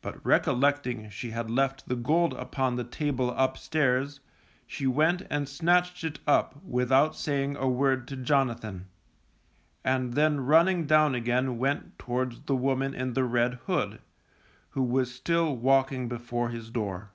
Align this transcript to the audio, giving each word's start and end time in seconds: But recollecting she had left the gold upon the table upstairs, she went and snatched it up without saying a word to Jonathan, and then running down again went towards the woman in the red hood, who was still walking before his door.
But 0.00 0.26
recollecting 0.26 1.08
she 1.10 1.30
had 1.30 1.48
left 1.48 1.88
the 1.88 1.94
gold 1.94 2.32
upon 2.34 2.74
the 2.74 2.82
table 2.82 3.30
upstairs, 3.30 4.18
she 4.66 4.88
went 4.88 5.22
and 5.30 5.48
snatched 5.48 6.02
it 6.02 6.18
up 6.26 6.60
without 6.64 7.14
saying 7.14 7.54
a 7.54 7.68
word 7.68 8.08
to 8.08 8.16
Jonathan, 8.16 8.86
and 9.84 10.14
then 10.14 10.40
running 10.40 10.84
down 10.86 11.14
again 11.14 11.58
went 11.58 11.96
towards 11.96 12.40
the 12.40 12.56
woman 12.56 12.92
in 12.92 13.12
the 13.12 13.22
red 13.22 13.54
hood, 13.68 14.00
who 14.70 14.82
was 14.82 15.14
still 15.14 15.54
walking 15.56 16.08
before 16.08 16.48
his 16.48 16.68
door. 16.68 17.12